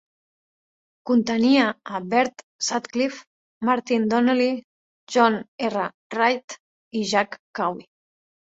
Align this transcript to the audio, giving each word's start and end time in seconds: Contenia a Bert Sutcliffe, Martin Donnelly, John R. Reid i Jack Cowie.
Contenia 1.09 1.65
a 1.97 2.01
Bert 2.13 2.41
Sutcliffe, 2.69 3.21
Martin 3.71 4.09
Donnelly, 4.15 4.49
John 5.17 5.39
R. 5.71 5.87
Reid 6.19 6.61
i 7.03 7.05
Jack 7.13 7.39
Cowie. 7.61 7.89